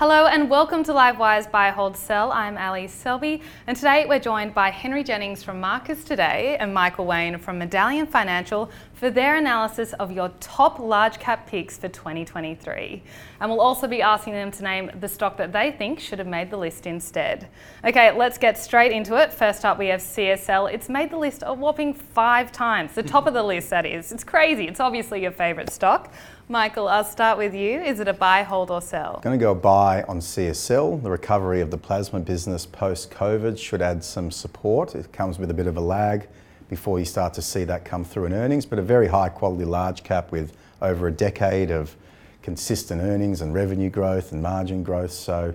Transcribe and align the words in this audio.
Hello 0.00 0.24
and 0.24 0.48
welcome 0.48 0.82
to 0.84 0.92
Livewire's 0.92 1.46
Buy 1.46 1.68
Hold 1.68 1.94
Sell. 1.94 2.32
I'm 2.32 2.56
Ally 2.56 2.86
Selby 2.86 3.42
and 3.66 3.76
today 3.76 4.06
we're 4.08 4.18
joined 4.18 4.54
by 4.54 4.70
Henry 4.70 5.04
Jennings 5.04 5.42
from 5.42 5.60
Marcus 5.60 6.04
Today 6.04 6.56
and 6.58 6.72
Michael 6.72 7.04
Wayne 7.04 7.36
from 7.36 7.58
Medallion 7.58 8.06
Financial 8.06 8.70
for 9.00 9.08
their 9.08 9.36
analysis 9.36 9.94
of 9.94 10.12
your 10.12 10.28
top 10.40 10.78
large 10.78 11.18
cap 11.18 11.46
picks 11.46 11.78
for 11.78 11.88
2023. 11.88 13.02
And 13.40 13.50
we'll 13.50 13.62
also 13.62 13.88
be 13.88 14.02
asking 14.02 14.34
them 14.34 14.50
to 14.50 14.62
name 14.62 14.90
the 15.00 15.08
stock 15.08 15.38
that 15.38 15.54
they 15.54 15.72
think 15.72 15.98
should 15.98 16.18
have 16.18 16.28
made 16.28 16.50
the 16.50 16.58
list 16.58 16.86
instead. 16.86 17.48
Okay, 17.82 18.12
let's 18.12 18.36
get 18.36 18.58
straight 18.58 18.92
into 18.92 19.16
it. 19.16 19.32
First 19.32 19.64
up, 19.64 19.78
we 19.78 19.86
have 19.86 20.00
CSL. 20.00 20.70
It's 20.70 20.90
made 20.90 21.10
the 21.10 21.16
list 21.16 21.42
a 21.46 21.54
whopping 21.54 21.94
five 21.94 22.52
times, 22.52 22.92
the 22.92 23.02
top 23.02 23.26
of 23.26 23.32
the 23.32 23.42
list, 23.42 23.70
that 23.70 23.86
is. 23.86 24.12
It's 24.12 24.22
crazy. 24.22 24.68
It's 24.68 24.80
obviously 24.80 25.22
your 25.22 25.32
favourite 25.32 25.70
stock. 25.70 26.12
Michael, 26.50 26.86
I'll 26.86 27.02
start 27.02 27.38
with 27.38 27.54
you. 27.54 27.80
Is 27.80 28.00
it 28.00 28.08
a 28.08 28.12
buy, 28.12 28.42
hold, 28.42 28.70
or 28.70 28.82
sell? 28.82 29.14
I'm 29.14 29.22
Going 29.22 29.38
to 29.38 29.42
go 29.42 29.54
buy 29.54 30.02
on 30.02 30.18
CSL. 30.18 31.02
The 31.02 31.10
recovery 31.10 31.62
of 31.62 31.70
the 31.70 31.78
plasma 31.78 32.20
business 32.20 32.66
post 32.66 33.10
COVID 33.10 33.56
should 33.56 33.80
add 33.80 34.04
some 34.04 34.30
support. 34.30 34.94
It 34.94 35.10
comes 35.10 35.38
with 35.38 35.50
a 35.50 35.54
bit 35.54 35.66
of 35.66 35.78
a 35.78 35.80
lag 35.80 36.28
before 36.70 37.00
you 37.00 37.04
start 37.04 37.34
to 37.34 37.42
see 37.42 37.64
that 37.64 37.84
come 37.84 38.04
through 38.04 38.26
in 38.26 38.32
earnings, 38.32 38.64
but 38.64 38.78
a 38.78 38.82
very 38.82 39.08
high 39.08 39.28
quality 39.28 39.64
large 39.64 40.04
cap 40.04 40.30
with 40.30 40.56
over 40.80 41.08
a 41.08 41.12
decade 41.12 41.72
of 41.72 41.94
consistent 42.42 43.02
earnings 43.02 43.42
and 43.42 43.52
revenue 43.52 43.90
growth 43.90 44.30
and 44.30 44.40
margin 44.40 44.84
growth. 44.84 45.10
So 45.10 45.52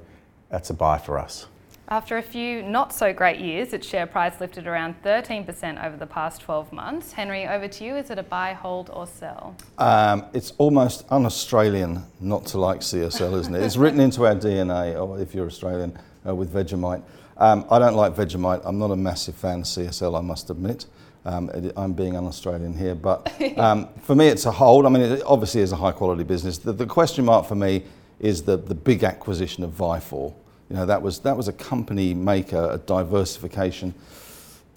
that's 0.50 0.70
a 0.70 0.74
buy 0.74 0.98
for 0.98 1.18
us. 1.18 1.48
After 1.88 2.18
a 2.18 2.22
few 2.22 2.64
not 2.64 2.94
so 2.94 3.14
great 3.14 3.40
years, 3.40 3.72
its 3.72 3.88
share 3.88 4.08
price 4.08 4.42
lifted 4.42 4.68
around 4.68 5.02
13% 5.04 5.86
over 5.86 5.96
the 5.96 6.06
past 6.06 6.42
12 6.42 6.74
months. 6.74 7.14
Henry, 7.14 7.48
over 7.48 7.68
to 7.68 7.84
you. 7.86 7.96
Is 7.96 8.10
it 8.10 8.20
a 8.20 8.24
buy, 8.24 8.54
hold, 8.54 8.90
or 8.92 9.08
sell? 9.08 9.56
Um, 9.78 10.26
it's 10.34 10.52
almost 10.58 11.06
un 11.12 11.26
Australian 11.26 12.04
not 12.20 12.46
to 12.48 12.60
like 12.60 12.82
CSL, 12.82 13.40
isn't 13.40 13.56
it? 13.56 13.62
it's 13.64 13.78
written 13.78 14.02
into 14.02 14.26
our 14.26 14.36
DNA, 14.36 15.00
or 15.00 15.20
if 15.20 15.34
you're 15.34 15.46
Australian, 15.46 15.98
uh, 16.28 16.36
with 16.36 16.52
Vegemite. 16.52 17.04
Um, 17.38 17.66
I 17.70 17.80
don't 17.80 17.96
like 17.96 18.16
Vegemite. 18.16 18.62
I'm 18.66 18.80
not 18.80 18.92
a 18.92 18.96
massive 18.96 19.36
fan 19.36 19.60
of 19.60 19.66
CSL, 19.66 20.18
I 20.18 20.22
must 20.22 20.50
admit. 20.50 20.88
Um, 21.26 21.50
I'm 21.76 21.94
being 21.94 22.16
un 22.16 22.26
Australian 22.26 22.78
here, 22.78 22.94
but 22.94 23.34
um, 23.58 23.90
for 24.04 24.16
me, 24.16 24.28
it's 24.28 24.46
a 24.46 24.52
hold. 24.52 24.86
I 24.86 24.90
mean, 24.90 25.02
it 25.02 25.24
obviously 25.26 25.62
is 25.62 25.72
a 25.72 25.76
high 25.76 25.92
quality 25.92 26.24
business. 26.24 26.60
The, 26.60 26.72
the 26.72 26.86
question 26.86 27.26
mark 27.26 27.48
for 27.48 27.56
me 27.56 27.84
is 28.20 28.44
the, 28.44 28.58
the 28.58 28.76
big 28.76 29.04
acquisition 29.04 29.64
of 29.64 29.72
Vifor. 29.72 30.34
You 30.70 30.76
know, 30.76 30.86
that 30.86 31.02
was, 31.02 31.20
that 31.20 31.36
was 31.36 31.48
a 31.48 31.54
company 31.54 32.14
maker, 32.14 32.70
a 32.72 32.78
diversification. 32.78 33.94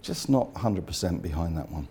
Just 0.01 0.29
not 0.29 0.53
100% 0.55 1.23
behind 1.23 1.57
that 1.57 1.71
one. 1.71 1.87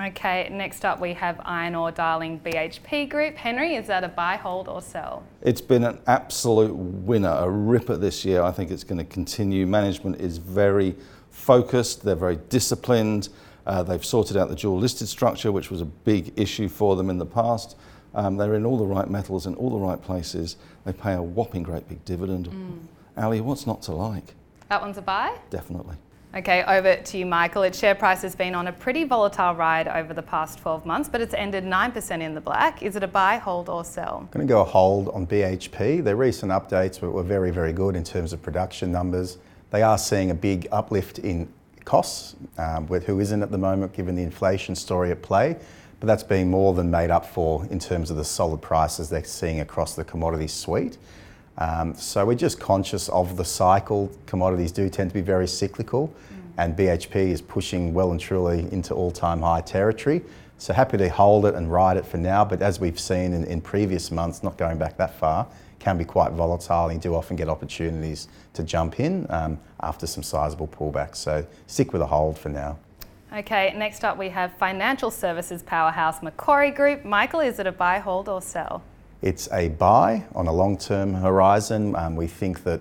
Okay, 0.00 0.48
next 0.52 0.84
up 0.84 1.00
we 1.00 1.12
have 1.14 1.40
iron 1.44 1.74
ore 1.74 1.90
darling 1.90 2.38
BHP 2.40 3.08
Group. 3.08 3.34
Henry, 3.34 3.74
is 3.74 3.88
that 3.88 4.04
a 4.04 4.08
buy, 4.08 4.36
hold, 4.36 4.68
or 4.68 4.80
sell? 4.80 5.24
It's 5.42 5.60
been 5.60 5.82
an 5.82 5.98
absolute 6.06 6.72
winner, 6.72 7.32
a 7.32 7.50
ripper 7.50 7.96
this 7.96 8.24
year. 8.24 8.42
I 8.42 8.52
think 8.52 8.70
it's 8.70 8.84
going 8.84 8.98
to 8.98 9.04
continue. 9.04 9.66
Management 9.66 10.20
is 10.20 10.38
very 10.38 10.94
focused, 11.30 12.04
they're 12.04 12.14
very 12.14 12.36
disciplined. 12.48 13.28
Uh, 13.68 13.82
they've 13.82 14.04
sorted 14.04 14.36
out 14.36 14.48
the 14.48 14.56
dual 14.56 14.78
listed 14.78 15.06
structure, 15.06 15.52
which 15.52 15.70
was 15.70 15.82
a 15.82 15.84
big 15.84 16.32
issue 16.36 16.68
for 16.68 16.96
them 16.96 17.10
in 17.10 17.18
the 17.18 17.26
past. 17.26 17.76
Um, 18.14 18.38
they're 18.38 18.54
in 18.54 18.64
all 18.64 18.78
the 18.78 18.86
right 18.86 19.08
metals 19.08 19.46
in 19.46 19.54
all 19.56 19.68
the 19.68 19.76
right 19.76 20.00
places. 20.00 20.56
They 20.86 20.94
pay 20.94 21.12
a 21.12 21.22
whopping 21.22 21.62
great 21.62 21.86
big 21.86 22.02
dividend. 22.06 22.48
Mm. 22.48 22.78
Ally, 23.18 23.40
what's 23.40 23.66
not 23.66 23.82
to 23.82 23.92
like? 23.92 24.34
That 24.70 24.80
one's 24.80 24.96
a 24.96 25.02
buy? 25.02 25.36
Definitely. 25.50 25.96
Okay, 26.34 26.62
over 26.64 26.96
to 26.96 27.18
you, 27.18 27.26
Michael. 27.26 27.62
Its 27.62 27.78
share 27.78 27.94
price 27.94 28.22
has 28.22 28.34
been 28.34 28.54
on 28.54 28.68
a 28.68 28.72
pretty 28.72 29.04
volatile 29.04 29.54
ride 29.54 29.86
over 29.88 30.14
the 30.14 30.22
past 30.22 30.58
12 30.60 30.86
months, 30.86 31.08
but 31.08 31.20
it's 31.20 31.34
ended 31.34 31.64
9% 31.64 32.20
in 32.20 32.34
the 32.34 32.40
black. 32.40 32.82
Is 32.82 32.96
it 32.96 33.02
a 33.02 33.08
buy, 33.08 33.36
hold, 33.36 33.68
or 33.68 33.84
sell? 33.84 34.18
I'm 34.20 34.28
going 34.28 34.46
to 34.46 34.50
go 34.50 34.62
a 34.62 34.64
hold 34.64 35.08
on 35.10 35.26
BHP. 35.26 36.02
Their 36.02 36.16
recent 36.16 36.52
updates 36.52 37.00
were, 37.02 37.10
were 37.10 37.22
very, 37.22 37.50
very 37.50 37.72
good 37.72 37.96
in 37.96 38.04
terms 38.04 38.32
of 38.32 38.42
production 38.42 38.90
numbers. 38.90 39.38
They 39.70 39.82
are 39.82 39.98
seeing 39.98 40.30
a 40.30 40.34
big 40.34 40.68
uplift 40.72 41.18
in 41.18 41.52
costs, 41.84 42.36
um, 42.56 42.86
with 42.86 43.04
who 43.06 43.20
isn't 43.20 43.42
at 43.42 43.50
the 43.50 43.58
moment, 43.58 43.92
given 43.92 44.14
the 44.14 44.22
inflation 44.22 44.74
story 44.74 45.10
at 45.10 45.22
play. 45.22 45.56
But 46.00 46.06
that's 46.06 46.22
being 46.22 46.50
more 46.50 46.74
than 46.74 46.90
made 46.90 47.10
up 47.10 47.26
for 47.26 47.66
in 47.70 47.78
terms 47.78 48.10
of 48.10 48.16
the 48.16 48.24
solid 48.24 48.62
prices 48.62 49.10
they're 49.10 49.24
seeing 49.24 49.60
across 49.60 49.96
the 49.96 50.04
commodity 50.04 50.46
suite. 50.46 50.96
Um, 51.58 51.94
so 51.94 52.24
we're 52.24 52.36
just 52.36 52.60
conscious 52.60 53.08
of 53.08 53.36
the 53.36 53.44
cycle. 53.44 54.12
Commodities 54.26 54.70
do 54.70 54.88
tend 54.88 55.10
to 55.10 55.14
be 55.14 55.20
very 55.20 55.48
cyclical, 55.48 56.08
mm. 56.08 56.52
and 56.56 56.76
BHP 56.76 57.16
is 57.16 57.42
pushing 57.42 57.92
well 57.92 58.12
and 58.12 58.20
truly 58.20 58.68
into 58.70 58.94
all 58.94 59.10
time 59.10 59.42
high 59.42 59.60
territory. 59.60 60.22
So 60.58 60.72
happy 60.72 60.98
to 60.98 61.08
hold 61.08 61.46
it 61.46 61.54
and 61.54 61.70
ride 61.70 61.96
it 61.96 62.06
for 62.06 62.16
now, 62.16 62.44
but 62.44 62.62
as 62.62 62.80
we've 62.80 62.98
seen 62.98 63.32
in, 63.32 63.44
in 63.44 63.60
previous 63.60 64.10
months, 64.10 64.42
not 64.42 64.56
going 64.56 64.78
back 64.78 64.96
that 64.96 65.14
far, 65.14 65.46
can 65.78 65.96
be 65.96 66.04
quite 66.04 66.32
volatile 66.32 66.88
and 66.88 66.94
you 66.94 67.10
do 67.10 67.14
often 67.14 67.36
get 67.36 67.48
opportunities 67.48 68.28
to 68.54 68.62
jump 68.62 69.00
in 69.00 69.26
um, 69.30 69.58
after 69.80 70.06
some 70.06 70.22
sizable 70.22 70.68
pullbacks. 70.68 71.16
So 71.16 71.46
stick 71.66 71.92
with 71.92 72.02
a 72.02 72.06
hold 72.06 72.38
for 72.38 72.48
now. 72.48 72.78
Okay, 73.32 73.74
next 73.76 74.04
up 74.04 74.16
we 74.16 74.30
have 74.30 74.56
financial 74.56 75.10
services 75.10 75.62
powerhouse 75.62 76.22
Macquarie 76.22 76.70
Group. 76.70 77.04
Michael, 77.04 77.40
is 77.40 77.58
it 77.58 77.66
a 77.66 77.72
buy, 77.72 77.98
hold, 77.98 78.28
or 78.28 78.40
sell? 78.40 78.82
It's 79.20 79.50
a 79.52 79.68
buy 79.68 80.24
on 80.34 80.46
a 80.46 80.52
long-term 80.52 81.14
horizon. 81.14 81.94
Um, 81.94 82.16
we 82.16 82.26
think 82.26 82.64
that 82.64 82.80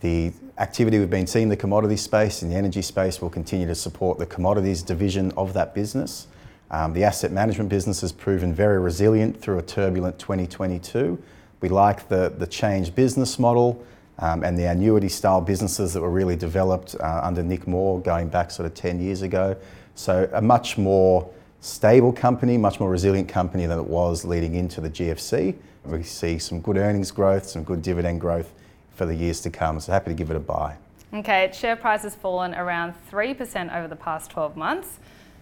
the 0.00 0.32
activity 0.58 0.98
we've 0.98 1.10
been 1.10 1.26
seeing 1.26 1.44
in 1.44 1.48
the 1.48 1.56
commodity 1.56 1.96
space 1.96 2.42
and 2.42 2.50
the 2.50 2.56
energy 2.56 2.80
space 2.80 3.20
will 3.20 3.28
continue 3.28 3.66
to 3.66 3.74
support 3.74 4.18
the 4.18 4.26
commodities 4.26 4.82
division 4.82 5.32
of 5.32 5.52
that 5.52 5.74
business. 5.74 6.28
Um, 6.70 6.92
the 6.92 7.04
asset 7.04 7.32
management 7.32 7.68
business 7.68 8.00
has 8.00 8.12
proven 8.12 8.54
very 8.54 8.78
resilient 8.78 9.40
through 9.40 9.58
a 9.58 9.62
turbulent 9.62 10.18
2022. 10.18 11.22
We 11.60 11.68
like 11.68 12.08
the, 12.08 12.32
the 12.36 12.46
changed 12.46 12.94
business 12.94 13.38
model 13.38 13.84
um, 14.18 14.42
and 14.44 14.58
the 14.58 14.64
annuity 14.64 15.08
style 15.08 15.40
businesses 15.40 15.92
that 15.94 16.00
were 16.00 16.10
really 16.10 16.36
developed 16.36 16.94
uh, 17.00 17.20
under 17.22 17.42
Nick 17.42 17.66
Moore 17.66 18.00
going 18.00 18.28
back 18.28 18.50
sort 18.50 18.66
of 18.66 18.74
10 18.74 19.00
years 19.00 19.22
ago. 19.22 19.56
So 19.94 20.28
a 20.32 20.42
much 20.42 20.76
more 20.76 21.28
stable 21.60 22.12
company, 22.12 22.56
much 22.58 22.78
more 22.80 22.90
resilient 22.90 23.28
company 23.28 23.66
than 23.66 23.78
it 23.78 23.86
was 23.86 24.24
leading 24.24 24.54
into 24.54 24.80
the 24.80 24.90
GFC. 24.90 25.54
We 25.84 26.02
see 26.02 26.38
some 26.38 26.60
good 26.60 26.76
earnings 26.76 27.10
growth, 27.10 27.46
some 27.46 27.64
good 27.64 27.82
dividend 27.82 28.20
growth 28.20 28.52
for 28.94 29.06
the 29.06 29.14
years 29.14 29.40
to 29.42 29.50
come. 29.50 29.78
So 29.80 29.92
happy 29.92 30.10
to 30.10 30.14
give 30.14 30.30
it 30.30 30.36
a 30.36 30.40
buy. 30.40 30.76
Okay, 31.14 31.44
its 31.44 31.58
share 31.58 31.76
price 31.76 32.02
has 32.02 32.14
fallen 32.14 32.54
around 32.54 32.94
3% 33.10 33.74
over 33.74 33.86
the 33.86 33.96
past 33.96 34.30
12 34.30 34.56
months. 34.56 34.98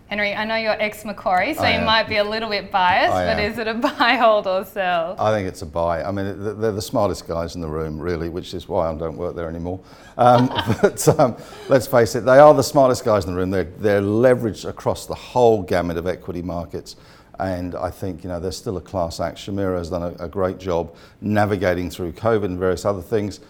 Henry, 0.08 0.34
I 0.34 0.44
know 0.44 0.56
you're 0.56 0.80
ex 0.80 1.04
Macquarie, 1.04 1.54
so 1.54 1.66
you 1.66 1.80
might 1.80 2.08
be 2.08 2.18
a 2.18 2.24
little 2.24 2.50
bit 2.50 2.70
biased, 2.70 3.12
but 3.12 3.40
is 3.40 3.58
it 3.58 3.66
a 3.66 3.74
buy, 3.98 4.16
hold, 4.16 4.46
or 4.46 4.64
sell? 4.64 5.16
I 5.18 5.32
think 5.32 5.48
it's 5.48 5.62
a 5.62 5.66
buy. 5.66 6.02
I 6.02 6.10
mean, 6.10 6.60
they're 6.60 6.72
the 6.72 6.82
smartest 6.82 7.26
guys 7.26 7.54
in 7.54 7.62
the 7.62 7.68
room, 7.68 7.98
really, 7.98 8.28
which 8.28 8.52
is 8.52 8.68
why 8.68 8.90
I 8.90 8.94
don't 8.94 9.16
work 9.16 9.34
there 9.34 9.48
anymore. 9.48 9.80
Um, 10.18 10.48
but 10.82 11.08
um, 11.18 11.36
let's 11.68 11.86
face 11.86 12.14
it, 12.14 12.20
they 12.26 12.38
are 12.38 12.52
the 12.52 12.62
smartest 12.62 13.04
guys 13.04 13.24
in 13.24 13.32
the 13.32 13.36
room. 13.36 13.50
They're, 13.50 13.64
they're 13.64 14.02
leveraged 14.02 14.68
across 14.68 15.06
the 15.06 15.14
whole 15.14 15.62
gamut 15.62 15.96
of 15.96 16.06
equity 16.06 16.42
markets. 16.42 16.96
And 17.40 17.74
I 17.74 17.90
think 17.90 18.22
you 18.22 18.28
know 18.28 18.38
they're 18.38 18.52
still 18.52 18.76
a 18.76 18.80
class 18.80 19.18
act. 19.18 19.38
Shemara 19.38 19.78
has 19.78 19.90
done 19.90 20.02
a, 20.02 20.24
a 20.24 20.28
great 20.28 20.58
job 20.58 20.94
navigating 21.20 21.90
through 21.90 22.12
COVID 22.12 22.44
and 22.44 22.58
various 22.58 22.84
other 22.84 23.02
things 23.02 23.40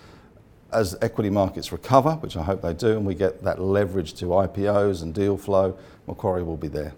as 0.75 0.97
equity 1.01 1.31
markets 1.31 1.73
recover, 1.73 2.13
which 2.17 2.37
I 2.37 2.43
hope 2.43 2.61
they 2.61 2.75
do, 2.75 2.93
and 2.93 3.07
we 3.07 3.15
get 3.15 3.43
that 3.45 3.61
leverage 3.61 4.15
to 4.15 4.27
IPOs 4.27 5.03
and 5.03 5.15
deal 5.15 5.37
flow, 5.37 5.79
Macquarie 6.07 6.43
will 6.43 6.57
be 6.57 6.69
there. 6.69 6.93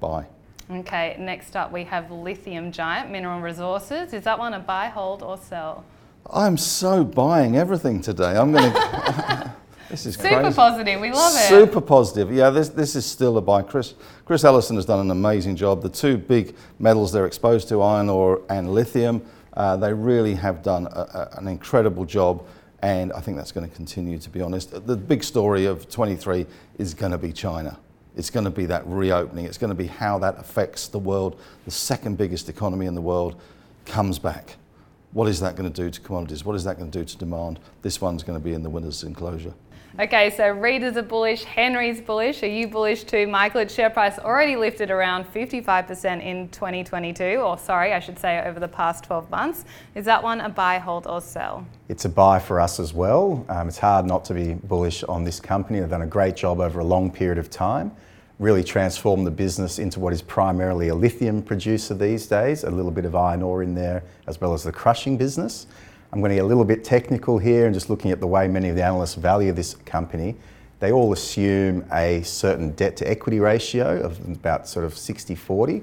Buy. 0.00 0.26
Okay, 0.70 1.16
next 1.18 1.56
up 1.56 1.70
we 1.70 1.84
have 1.84 2.10
Lithium 2.10 2.72
Giant 2.72 3.10
Mineral 3.10 3.40
Resources. 3.40 4.12
Is 4.12 4.24
that 4.24 4.38
one 4.38 4.54
a 4.54 4.58
buy, 4.58 4.88
hold, 4.88 5.22
or 5.22 5.36
sell? 5.36 5.84
I'm 6.30 6.56
so 6.56 7.04
buying 7.04 7.56
everything 7.56 8.00
today. 8.00 8.36
I'm 8.36 8.52
going 8.52 8.72
to. 8.72 9.54
this 9.90 10.06
is 10.06 10.16
super 10.16 10.40
crazy. 10.40 10.56
positive. 10.56 11.00
We 11.00 11.12
love 11.12 11.32
it. 11.34 11.48
Super 11.48 11.80
positive. 11.80 12.32
Yeah, 12.32 12.50
this 12.50 12.68
this 12.70 12.96
is 12.96 13.06
still 13.06 13.38
a 13.38 13.40
buy. 13.40 13.62
Chris 13.62 13.94
Chris 14.24 14.42
Ellison 14.42 14.76
has 14.76 14.84
done 14.84 14.98
an 14.98 15.10
amazing 15.12 15.54
job. 15.54 15.82
The 15.82 15.88
two 15.88 16.16
big 16.18 16.56
metals 16.80 17.12
they're 17.12 17.26
exposed 17.26 17.68
to, 17.68 17.80
iron 17.80 18.08
ore 18.08 18.42
and 18.50 18.74
lithium, 18.74 19.22
uh, 19.52 19.76
they 19.76 19.92
really 19.94 20.34
have 20.34 20.62
done 20.62 20.86
a, 20.86 21.00
a, 21.00 21.38
an 21.38 21.46
incredible 21.46 22.04
job 22.04 22.44
and 22.86 23.12
I 23.14 23.20
think 23.20 23.36
that's 23.36 23.50
going 23.50 23.68
to 23.68 23.74
continue, 23.74 24.16
to 24.16 24.30
be 24.30 24.40
honest. 24.40 24.86
The 24.86 24.96
big 24.96 25.24
story 25.24 25.64
of 25.64 25.88
23 25.90 26.46
is 26.78 26.94
going 26.94 27.10
to 27.10 27.18
be 27.18 27.32
China. 27.32 27.76
It's 28.14 28.30
going 28.30 28.44
to 28.44 28.50
be 28.50 28.64
that 28.66 28.86
reopening. 28.86 29.44
It's 29.44 29.58
going 29.58 29.70
to 29.70 29.74
be 29.74 29.88
how 29.88 30.20
that 30.20 30.38
affects 30.38 30.86
the 30.86 31.00
world. 31.00 31.40
The 31.64 31.72
second 31.72 32.16
biggest 32.16 32.48
economy 32.48 32.86
in 32.86 32.94
the 32.94 33.00
world 33.00 33.40
comes 33.86 34.20
back. 34.20 34.54
What 35.12 35.28
is 35.28 35.40
that 35.40 35.56
going 35.56 35.70
to 35.70 35.82
do 35.82 35.90
to 35.90 36.00
commodities? 36.00 36.44
What 36.44 36.56
is 36.56 36.64
that 36.64 36.78
going 36.78 36.90
to 36.90 36.98
do 36.98 37.04
to 37.04 37.16
demand? 37.16 37.58
This 37.82 38.00
one's 38.00 38.22
going 38.22 38.38
to 38.38 38.44
be 38.44 38.52
in 38.52 38.62
the 38.62 38.70
winner's 38.70 39.02
enclosure. 39.02 39.54
Okay, 39.98 40.28
so 40.28 40.50
readers 40.50 40.98
are 40.98 41.02
bullish, 41.02 41.44
Henry's 41.44 42.02
bullish. 42.02 42.42
Are 42.42 42.48
you 42.48 42.68
bullish 42.68 43.04
too, 43.04 43.26
Michael? 43.26 43.62
Its 43.62 43.72
share 43.72 43.88
price 43.88 44.18
already 44.18 44.54
lifted 44.54 44.90
around 44.90 45.24
55% 45.24 46.22
in 46.22 46.50
2022, 46.50 47.24
or 47.36 47.56
sorry, 47.56 47.94
I 47.94 47.98
should 48.00 48.18
say 48.18 48.42
over 48.44 48.60
the 48.60 48.68
past 48.68 49.04
12 49.04 49.30
months. 49.30 49.64
Is 49.94 50.04
that 50.04 50.22
one 50.22 50.42
a 50.42 50.50
buy, 50.50 50.76
hold, 50.76 51.06
or 51.06 51.22
sell? 51.22 51.66
It's 51.88 52.04
a 52.04 52.10
buy 52.10 52.38
for 52.38 52.60
us 52.60 52.78
as 52.78 52.92
well. 52.92 53.46
Um, 53.48 53.68
it's 53.68 53.78
hard 53.78 54.04
not 54.04 54.22
to 54.26 54.34
be 54.34 54.52
bullish 54.52 55.02
on 55.04 55.24
this 55.24 55.40
company. 55.40 55.80
They've 55.80 55.88
done 55.88 56.02
a 56.02 56.06
great 56.06 56.36
job 56.36 56.60
over 56.60 56.80
a 56.80 56.84
long 56.84 57.10
period 57.10 57.38
of 57.38 57.48
time, 57.48 57.90
really 58.38 58.62
transform 58.62 59.24
the 59.24 59.30
business 59.30 59.78
into 59.78 59.98
what 59.98 60.12
is 60.12 60.20
primarily 60.20 60.88
a 60.88 60.94
lithium 60.94 61.42
producer 61.42 61.94
these 61.94 62.26
days, 62.26 62.64
a 62.64 62.70
little 62.70 62.90
bit 62.90 63.04
of 63.04 63.14
iron 63.14 63.42
ore 63.42 63.62
in 63.62 63.74
there, 63.74 64.02
as 64.26 64.40
well 64.40 64.52
as 64.52 64.62
the 64.62 64.72
crushing 64.72 65.16
business. 65.16 65.66
I'm 66.12 66.20
going 66.20 66.30
to 66.30 66.36
get 66.36 66.44
a 66.44 66.46
little 66.46 66.64
bit 66.64 66.84
technical 66.84 67.38
here 67.38 67.66
and 67.66 67.74
just 67.74 67.88
looking 67.88 68.10
at 68.10 68.20
the 68.20 68.26
way 68.26 68.46
many 68.46 68.68
of 68.68 68.76
the 68.76 68.84
analysts 68.84 69.14
value 69.14 69.52
this 69.52 69.74
company. 69.74 70.36
They 70.80 70.92
all 70.92 71.12
assume 71.12 71.86
a 71.92 72.22
certain 72.22 72.72
debt 72.72 72.96
to 72.98 73.10
equity 73.10 73.40
ratio 73.40 74.00
of 74.00 74.22
about 74.28 74.68
sort 74.68 74.84
of 74.84 74.96
60 74.96 75.34
40. 75.34 75.82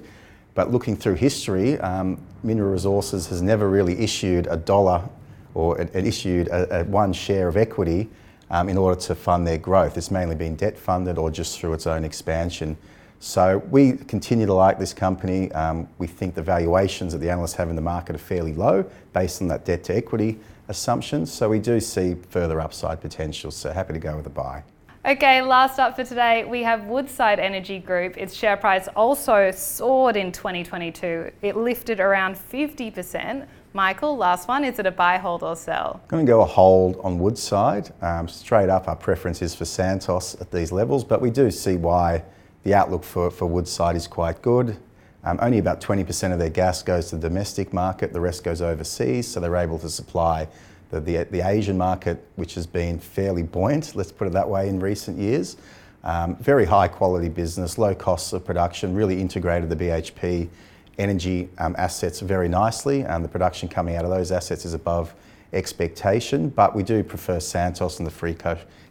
But 0.54 0.72
looking 0.72 0.96
through 0.96 1.16
history, 1.16 1.80
um, 1.80 2.22
Mineral 2.44 2.72
Resources 2.72 3.28
has 3.28 3.42
never 3.42 3.70
really 3.70 3.98
issued 4.00 4.48
a 4.48 4.56
dollar 4.56 5.10
or 5.56 5.82
it, 5.82 5.96
issued 5.96 6.48
a, 6.50 6.82
a 6.82 6.84
one 6.84 7.12
share 7.14 7.48
of 7.48 7.58
equity 7.58 8.10
um, 8.54 8.70
in 8.70 8.78
order 8.78 9.00
to 9.02 9.16
fund 9.16 9.46
their 9.48 9.58
growth. 9.58 9.98
It's 9.98 10.12
mainly 10.12 10.36
been 10.36 10.56
debt 10.56 10.78
funded 10.78 11.18
or 11.18 11.32
just 11.32 11.60
through 11.60 11.74
its 11.74 11.88
own 11.88 12.06
expansion. 12.06 12.78
So 13.20 13.58
we 13.72 13.94
continue 13.94 14.46
to 14.46 14.54
like 14.54 14.78
this 14.78 14.94
company. 14.94 15.52
Um, 15.54 15.88
we 15.98 16.06
think 16.06 16.36
the 16.36 16.44
valuations 16.44 17.14
that 17.14 17.20
the 17.20 17.32
analysts 17.32 17.54
have 17.54 17.70
in 17.70 17.76
the 17.76 17.82
market 17.82 18.16
are 18.16 18.20
fairly 18.20 18.54
low 18.54 18.86
based 19.12 19.42
on 19.42 19.48
that 19.48 19.66
debt 19.66 19.84
to 19.86 19.96
equity 19.96 20.40
assumption. 20.68 21.26
So 21.26 21.50
we 21.50 21.60
do 21.60 21.80
see 21.80 22.16
further 22.30 22.62
upside 22.62 23.02
potential. 23.02 23.50
So 23.50 23.72
happy 23.72 23.94
to 23.94 24.00
go 24.00 24.16
with 24.16 24.28
a 24.28 24.30
buy. 24.30 24.64
Okay, 25.06 25.42
last 25.42 25.80
up 25.80 25.96
for 25.96 26.04
today, 26.04 26.46
we 26.46 26.64
have 26.64 26.86
Woodside 26.86 27.40
Energy 27.40 27.80
Group. 27.80 28.18
Its 28.18 28.34
share 28.34 28.56
price 28.56 28.88
also 28.96 29.52
soared 29.52 30.16
in 30.16 30.32
2022. 30.32 31.32
It 31.42 31.58
lifted 31.58 32.00
around 32.00 32.36
50%. 32.36 33.48
Michael, 33.76 34.16
last 34.16 34.48
one, 34.48 34.64
is 34.64 34.78
it 34.78 34.86
a 34.86 34.92
buy, 34.92 35.18
hold, 35.18 35.42
or 35.42 35.56
sell? 35.56 36.00
I'm 36.04 36.08
going 36.08 36.26
to 36.28 36.32
go 36.32 36.42
a 36.42 36.46
hold 36.46 37.00
on 37.04 37.18
Woodside. 37.18 37.92
Um, 38.04 38.28
straight 38.28 38.70
up, 38.70 38.88
our 38.88 38.96
preference 38.96 39.42
is 39.42 39.56
for 39.56 39.66
Santos 39.66 40.40
at 40.40 40.52
these 40.52 40.72
levels, 40.72 41.04
but 41.04 41.22
we 41.22 41.32
do 41.32 41.50
see 41.50 41.76
why 41.76 42.24
the 42.62 42.76
outlook 42.76 43.04
for, 43.04 43.32
for 43.32 43.48
Woodside 43.48 43.96
is 43.96 44.06
quite 44.06 44.44
good. 44.44 44.78
Um, 45.24 45.40
only 45.42 45.58
about 45.58 45.82
20% 45.82 46.32
of 46.32 46.38
their 46.38 46.52
gas 46.52 46.84
goes 46.84 47.10
to 47.10 47.16
the 47.16 47.28
domestic 47.28 47.74
market, 47.74 48.14
the 48.14 48.22
rest 48.22 48.44
goes 48.44 48.62
overseas, 48.62 49.28
so 49.28 49.40
they're 49.40 49.56
able 49.56 49.80
to 49.80 49.90
supply 49.90 50.48
the, 50.92 51.02
the, 51.02 51.24
the 51.32 51.42
Asian 51.42 51.76
market, 51.76 52.24
which 52.36 52.54
has 52.54 52.68
been 52.68 53.00
fairly 53.00 53.42
buoyant, 53.42 53.96
let's 53.96 54.12
put 54.12 54.28
it 54.28 54.34
that 54.34 54.48
way, 54.48 54.70
in 54.70 54.80
recent 54.80 55.18
years. 55.18 55.58
Um, 56.04 56.36
very 56.36 56.66
high 56.66 56.90
quality 56.90 57.30
business, 57.30 57.80
low 57.80 57.96
costs 57.96 58.34
of 58.34 58.46
production, 58.46 58.94
really 58.94 59.20
integrated 59.20 59.68
the 59.68 59.76
BHP 59.76 60.50
energy 60.98 61.50
um, 61.58 61.76
assets 61.78 62.20
very 62.20 62.48
nicely. 62.48 63.02
and 63.02 63.24
the 63.24 63.30
production 63.30 63.68
coming 63.68 63.96
out 63.96 64.06
of 64.06 64.12
those 64.12 64.32
assets 64.32 64.66
is 64.66 64.74
above 64.74 65.14
expectation, 65.54 66.50
but 66.50 66.76
we 66.76 66.84
do 66.84 67.04
prefer 67.04 67.40
Santos 67.40 68.00
and 68.00 68.08
the 68.08 68.12
free 68.12 68.36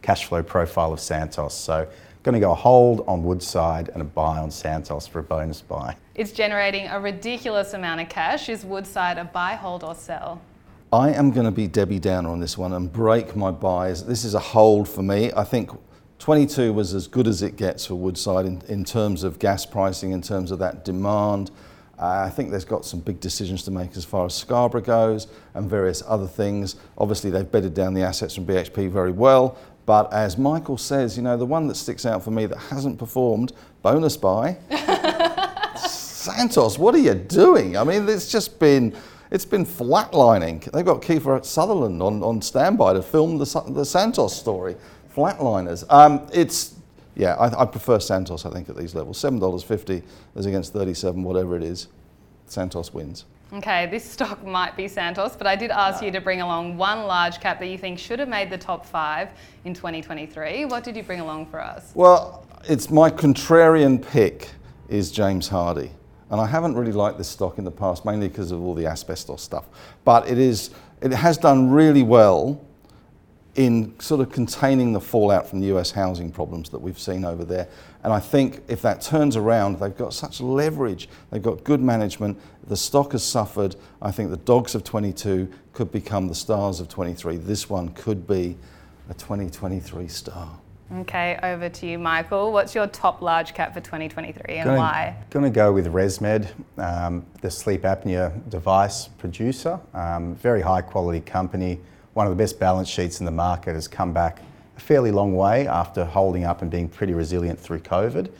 cash 0.01 0.25
flow 0.25 0.41
profile 0.41 0.93
of 0.93 0.99
Santos. 0.99 1.53
So 1.53 1.87
Going 2.23 2.35
to 2.35 2.39
go 2.39 2.53
a 2.53 2.55
hold 2.55 3.03
on 3.05 3.21
Woodside 3.21 3.89
and 3.89 4.01
a 4.01 4.05
buy 4.05 4.37
on 4.37 4.49
Santos 4.49 5.05
for 5.05 5.19
a 5.19 5.23
bonus 5.23 5.59
buy. 5.59 5.97
It's 6.15 6.31
generating 6.31 6.87
a 6.87 6.97
ridiculous 6.97 7.73
amount 7.73 7.99
of 7.99 8.07
cash. 8.07 8.47
Is 8.47 8.63
Woodside 8.63 9.17
a 9.17 9.25
buy, 9.25 9.55
hold, 9.55 9.83
or 9.83 9.93
sell? 9.93 10.41
I 10.93 11.11
am 11.11 11.31
going 11.31 11.45
to 11.45 11.51
be 11.51 11.67
Debbie 11.67 11.99
Downer 11.99 12.29
on 12.29 12.39
this 12.39 12.57
one 12.57 12.71
and 12.71 12.89
break 12.89 13.35
my 13.35 13.51
buys. 13.51 14.05
This 14.05 14.23
is 14.23 14.35
a 14.35 14.39
hold 14.39 14.87
for 14.87 15.03
me. 15.03 15.33
I 15.35 15.43
think 15.43 15.71
22 16.19 16.71
was 16.71 16.93
as 16.93 17.09
good 17.09 17.27
as 17.27 17.41
it 17.41 17.57
gets 17.57 17.87
for 17.87 17.95
Woodside 17.95 18.45
in, 18.45 18.61
in 18.69 18.85
terms 18.85 19.23
of 19.23 19.37
gas 19.37 19.65
pricing, 19.65 20.11
in 20.11 20.21
terms 20.21 20.51
of 20.51 20.59
that 20.59 20.85
demand. 20.85 21.51
Uh, 21.99 22.23
I 22.25 22.29
think 22.29 22.51
they've 22.51 22.67
got 22.67 22.85
some 22.85 22.99
big 22.99 23.19
decisions 23.19 23.63
to 23.63 23.71
make 23.71 23.95
as 23.95 24.03
far 24.03 24.25
as 24.25 24.33
Scarborough 24.33 24.81
goes 24.81 25.27
and 25.53 25.69
various 25.69 26.01
other 26.07 26.27
things. 26.27 26.75
Obviously, 26.97 27.29
they've 27.29 27.49
bedded 27.49 27.73
down 27.73 27.93
the 27.93 28.01
assets 28.01 28.35
from 28.35 28.45
BHP 28.45 28.89
very 28.89 29.11
well. 29.11 29.57
But 29.85 30.11
as 30.13 30.37
Michael 30.37 30.77
says, 30.77 31.17
you 31.17 31.23
know, 31.23 31.37
the 31.37 31.45
one 31.45 31.67
that 31.67 31.75
sticks 31.75 32.05
out 32.05 32.23
for 32.23 32.31
me 32.31 32.45
that 32.45 32.57
hasn't 32.57 32.97
performed, 32.97 33.51
bonus 33.81 34.17
buy, 34.17 34.57
Santos, 35.77 36.79
what 36.79 36.95
are 36.95 36.99
you 36.99 37.13
doing? 37.13 37.75
I 37.75 37.83
mean, 37.83 38.07
it's 38.07 38.31
just 38.31 38.59
been, 38.59 38.95
it's 39.29 39.45
been 39.45 39.65
flatlining. 39.65 40.71
They've 40.71 40.85
got 40.85 41.01
Kiefer 41.01 41.43
Sutherland 41.43 42.01
on, 42.01 42.23
on 42.23 42.41
standby 42.41 42.93
to 42.93 43.01
film 43.01 43.37
the, 43.37 43.63
the 43.69 43.83
Santos 43.83 44.35
story. 44.35 44.77
Flatliners. 45.13 45.83
Um, 45.89 46.27
it's, 46.33 46.72
yeah, 47.15 47.35
I, 47.35 47.61
I 47.61 47.65
prefer 47.65 47.99
Santos, 47.99 48.45
I 48.45 48.49
think, 48.49 48.69
at 48.69 48.77
these 48.77 48.95
levels. 48.95 49.21
$7.50 49.21 50.03
as 50.35 50.45
against 50.45 50.73
37, 50.73 51.23
whatever 51.23 51.55
it 51.55 51.63
is. 51.63 51.87
Santos 52.45 52.93
wins. 52.93 53.25
Okay, 53.53 53.85
this 53.85 54.03
stock 54.03 54.43
might 54.43 54.75
be 54.75 54.87
Santos, 54.87 55.35
but 55.35 55.45
I 55.45 55.55
did 55.55 55.69
ask 55.69 56.01
no. 56.01 56.07
you 56.07 56.11
to 56.13 56.21
bring 56.21 56.41
along 56.41 56.75
one 56.75 57.03
large 57.03 57.39
cap 57.39 57.59
that 57.59 57.67
you 57.67 57.77
think 57.77 57.99
should 57.99 58.17
have 58.19 58.29
made 58.29 58.49
the 58.49 58.57
top 58.57 58.85
five 58.85 59.29
in 59.63 59.73
2023. 59.73 60.65
What 60.65 60.83
did 60.83 60.95
you 60.95 61.03
bring 61.03 61.19
along 61.19 61.45
for 61.47 61.61
us? 61.61 61.91
Well, 61.93 62.47
it's 62.67 62.89
my 62.89 63.11
contrarian 63.11 64.01
pick 64.01 64.49
is 64.89 65.11
James 65.11 65.49
Hardie. 65.49 65.91
And 66.31 66.41
I 66.41 66.47
haven't 66.47 66.75
really 66.75 66.91
liked 66.91 67.19
this 67.19 67.27
stock 67.27 67.59
in 67.59 67.63
the 67.63 67.71
past, 67.71 68.05
mainly 68.05 68.27
because 68.27 68.51
of 68.51 68.63
all 68.63 68.73
the 68.73 68.87
asbestos 68.87 69.43
stuff. 69.43 69.65
But 70.03 70.27
it 70.27 70.39
is, 70.39 70.71
it 71.01 71.11
has 71.11 71.37
done 71.37 71.69
really 71.69 72.01
well 72.01 72.59
in 73.55 73.97
sort 73.99 74.19
of 74.19 74.31
containing 74.31 74.93
the 74.93 74.99
fallout 74.99 75.47
from 75.47 75.59
the 75.59 75.67
US 75.77 75.91
housing 75.91 76.31
problems 76.31 76.69
that 76.69 76.79
we've 76.79 76.99
seen 76.99 77.23
over 77.23 77.45
there. 77.45 77.67
And 78.03 78.11
I 78.11 78.19
think 78.19 78.61
if 78.67 78.81
that 78.81 79.01
turns 79.01 79.35
around, 79.35 79.79
they've 79.79 79.95
got 79.95 80.13
such 80.13 80.41
leverage, 80.41 81.07
they've 81.29 81.41
got 81.41 81.63
good 81.63 81.81
management, 81.81 82.39
the 82.67 82.77
stock 82.77 83.11
has 83.11 83.23
suffered. 83.23 83.75
I 84.01 84.11
think 84.11 84.31
the 84.31 84.37
dogs 84.37 84.73
of 84.73 84.83
22 84.83 85.51
could 85.73 85.91
become 85.91 86.27
the 86.27 86.35
stars 86.35 86.79
of 86.79 86.89
23. 86.89 87.37
This 87.37 87.69
one 87.69 87.89
could 87.89 88.27
be 88.27 88.57
a 89.09 89.13
2023 89.13 90.07
star. 90.07 90.59
Okay, 90.97 91.39
over 91.41 91.69
to 91.69 91.87
you, 91.87 91.97
Michael. 91.97 92.51
What's 92.51 92.75
your 92.75 92.87
top 92.87 93.21
large 93.21 93.53
cap 93.53 93.73
for 93.73 93.79
2023 93.79 94.57
and 94.57 94.65
gonna, 94.65 94.77
why? 94.77 95.15
Going 95.29 95.45
to 95.45 95.49
go 95.49 95.71
with 95.71 95.87
ResMed, 95.87 96.49
um, 96.77 97.25
the 97.41 97.49
sleep 97.49 97.81
apnea 97.81 98.47
device 98.49 99.07
producer. 99.07 99.79
Um, 99.93 100.35
very 100.35 100.61
high 100.61 100.81
quality 100.81 101.21
company 101.21 101.79
one 102.13 102.27
of 102.27 102.31
the 102.31 102.41
best 102.41 102.59
balance 102.59 102.87
sheets 102.87 103.19
in 103.19 103.25
the 103.25 103.31
market, 103.31 103.73
has 103.73 103.87
come 103.87 104.13
back 104.13 104.41
a 104.77 104.79
fairly 104.79 105.11
long 105.11 105.35
way 105.35 105.67
after 105.67 106.05
holding 106.05 106.43
up 106.43 106.61
and 106.61 106.69
being 106.69 106.87
pretty 106.87 107.13
resilient 107.13 107.59
through 107.59 107.79
COVID. 107.79 108.31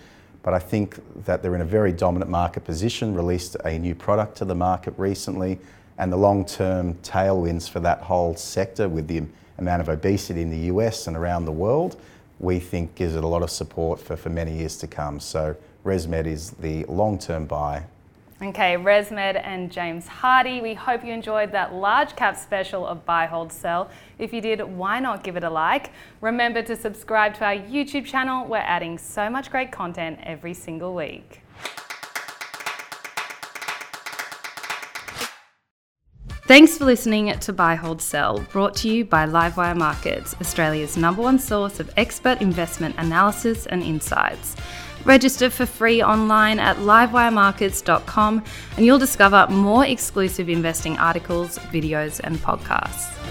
But 0.43 0.53
I 0.53 0.59
think 0.59 0.99
that 1.25 1.41
they're 1.41 1.55
in 1.55 1.61
a 1.61 1.65
very 1.65 1.91
dominant 1.91 2.29
market 2.29 2.65
position, 2.65 3.15
released 3.15 3.55
a 3.63 3.79
new 3.79 3.95
product 3.95 4.37
to 4.37 4.45
the 4.45 4.55
market 4.55 4.93
recently, 4.97 5.59
and 5.97 6.11
the 6.11 6.17
long 6.17 6.45
term 6.45 6.95
tailwinds 6.95 7.69
for 7.69 7.79
that 7.79 7.99
whole 7.99 8.35
sector 8.35 8.89
with 8.89 9.07
the 9.07 9.23
amount 9.57 9.81
of 9.81 9.89
obesity 9.89 10.41
in 10.41 10.49
the 10.49 10.67
US 10.73 11.07
and 11.07 11.15
around 11.15 11.45
the 11.45 11.51
world, 11.51 11.99
we 12.39 12.59
think 12.59 12.95
gives 12.95 13.15
it 13.15 13.23
a 13.23 13.27
lot 13.27 13.41
of 13.41 13.49
support 13.49 13.99
for, 13.99 14.17
for 14.17 14.29
many 14.29 14.57
years 14.57 14.75
to 14.77 14.87
come. 14.87 15.19
So 15.19 15.55
ResMed 15.85 16.25
is 16.25 16.51
the 16.51 16.83
long 16.85 17.17
term 17.17 17.45
buy 17.45 17.83
Okay, 18.43 18.75
ResMed 18.75 19.39
and 19.41 19.71
James 19.71 20.05
Hardie, 20.05 20.61
we 20.61 20.73
hope 20.73 21.05
you 21.05 21.13
enjoyed 21.13 21.53
that 21.53 21.73
large 21.73 22.13
cap 22.17 22.35
special 22.35 22.85
of 22.85 23.05
Buy, 23.05 23.25
Hold, 23.25 23.53
Sell. 23.53 23.89
If 24.19 24.33
you 24.33 24.41
did, 24.41 24.61
why 24.61 24.99
not 24.99 25.23
give 25.23 25.37
it 25.37 25.45
a 25.45 25.49
like? 25.49 25.91
Remember 26.19 26.61
to 26.61 26.75
subscribe 26.75 27.35
to 27.35 27.45
our 27.45 27.55
YouTube 27.55 28.03
channel. 28.03 28.45
We're 28.45 28.57
adding 28.57 28.97
so 28.97 29.29
much 29.29 29.49
great 29.49 29.71
content 29.71 30.19
every 30.23 30.53
single 30.53 30.93
week. 30.93 31.39
Thanks 36.45 36.77
for 36.77 36.83
listening 36.83 37.39
to 37.39 37.53
Buy, 37.53 37.75
Hold, 37.75 38.01
Sell, 38.01 38.39
brought 38.51 38.75
to 38.77 38.89
you 38.89 39.05
by 39.05 39.25
Livewire 39.25 39.77
Markets, 39.77 40.35
Australia's 40.41 40.97
number 40.97 41.21
one 41.21 41.39
source 41.39 41.79
of 41.79 41.89
expert 41.95 42.41
investment 42.41 42.95
analysis 42.97 43.67
and 43.67 43.81
insights. 43.81 44.57
Register 45.05 45.49
for 45.49 45.65
free 45.65 46.01
online 46.01 46.59
at 46.59 46.77
livewiremarkets.com 46.77 48.43
and 48.77 48.85
you'll 48.85 48.99
discover 48.99 49.47
more 49.49 49.85
exclusive 49.85 50.49
investing 50.49 50.97
articles, 50.97 51.57
videos, 51.71 52.21
and 52.23 52.37
podcasts. 52.37 53.22